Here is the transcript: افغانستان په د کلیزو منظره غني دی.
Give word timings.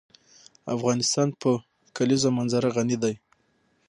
افغانستان 0.75 1.27
په 1.41 1.51
د 1.61 1.63
کلیزو 1.97 2.29
منظره 2.37 2.69
غني 2.75 2.97
دی. 3.03 3.15